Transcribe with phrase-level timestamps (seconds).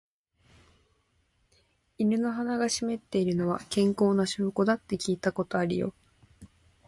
[1.99, 5.93] 犬の鼻が湿っているのは、健康な証拠だって聞いたことあるよ。